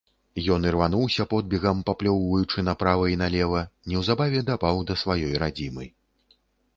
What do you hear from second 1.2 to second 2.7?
подбегам, паплёўваючы